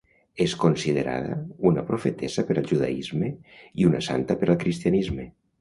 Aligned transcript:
És 0.45 0.53
considerada 0.61 1.35
una 1.71 1.83
profetessa 1.91 2.45
per 2.49 2.57
al 2.63 2.71
judaisme 2.73 3.31
i 3.83 3.89
una 3.91 4.03
santa 4.11 4.41
per 4.43 4.51
al 4.53 4.63
cristianisme. 4.65 5.33